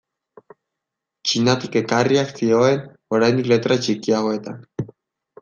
[1.27, 2.81] Txinatik ekarriak zioen
[3.19, 4.91] oraindik letra txikiagoetan.